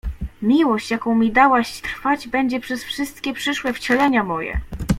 Miłość, 0.41 0.91
jaką 0.91 1.15
mi 1.15 1.31
dałaś, 1.31 1.81
trwać 1.81 2.27
będzie 2.27 2.59
przez 2.59 2.83
wszystkie 2.83 3.33
przyszłe 3.33 3.73
wcielenia 3.73 4.23
moje. 4.23 4.61